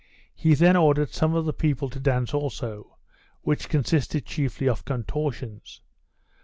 [0.33, 2.97] He then ordered some of his people to dance also,
[3.43, 5.81] which consisted chiefly of contortions.